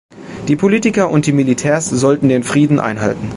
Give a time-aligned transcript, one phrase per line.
[0.47, 3.29] Die Politiker und die Militärs sollten den Frieden einhalten.